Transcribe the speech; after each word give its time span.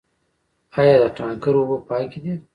آیا 0.79 0.95
د 1.01 1.03
تانکر 1.17 1.53
اوبه 1.59 1.77
پاکې 1.89 2.19
دي؟ 2.23 2.33